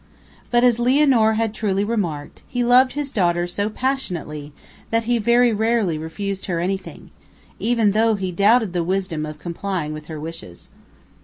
[0.49, 4.51] But as Lianor had truly remarked, he loved his daughter so passionately
[4.89, 7.11] that he very rarely refused her anything,
[7.59, 10.71] even though he doubted the wisdom of complying with her wishes.